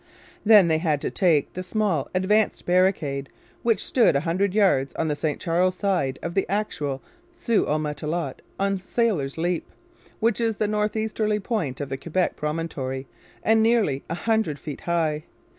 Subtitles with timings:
[0.43, 3.29] Then they had to take the small advanced barricade,
[3.61, 7.03] which stood a hundred yards on the St Charles side of the actual
[7.35, 9.69] Sault au Matelot or Sailor's Leap,
[10.19, 13.05] which is the north easterly point of the Quebec promontory
[13.43, 15.25] and nearly a hundred feet high.